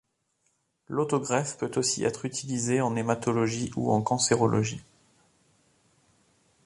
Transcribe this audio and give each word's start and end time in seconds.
L'autogreffe 0.87 1.59
peut 1.59 1.69
aussi 1.75 2.03
être 2.05 2.25
utilisée 2.25 2.81
en 2.81 2.95
hématologie 2.95 3.69
ou 3.75 3.91
en 3.91 4.01
cancérologie. 4.01 4.81